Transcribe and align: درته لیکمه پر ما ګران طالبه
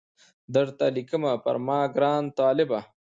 درته 0.53 0.85
لیکمه 0.95 1.33
پر 1.43 1.55
ما 1.65 1.79
ګران 1.95 2.23
طالبه 2.37 2.79